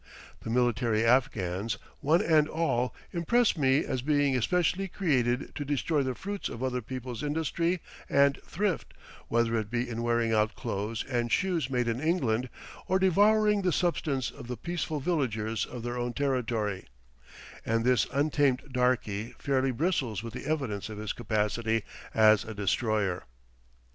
[0.39, 6.15] The military Afghans, one and all, impress me as being especially created to destroy the
[6.15, 8.95] fruits of other people's industry and thrift,
[9.27, 12.49] whether it be in wearing out clothes and shoes made in England,
[12.87, 16.87] or devouring the substance of the peaceful villagers of their own territory;
[17.63, 21.83] and this untamed darkey fairly bristles with the evidence of his capacity
[22.15, 23.25] as a destroyer.